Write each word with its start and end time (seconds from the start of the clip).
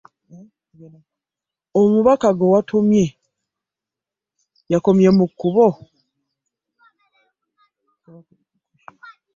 Omubaka 1.81 2.29
gwe 2.37 2.47
watumye 2.53 3.03
yakomye 4.71 5.09
mu 5.17 5.25
kkubo? 5.31 5.67